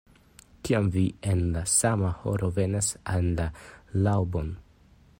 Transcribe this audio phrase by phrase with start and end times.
[0.67, 1.03] Kiam vi
[1.33, 3.49] en la sama horo venos en la
[4.09, 4.55] laŭbon.